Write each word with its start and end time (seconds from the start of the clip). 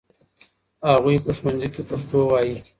هغوی 0.93 1.17
په 1.25 1.31
ښوونځي 1.37 1.67
کې 1.73 1.81
پښتو 1.89 2.19
وايي. 2.29 2.57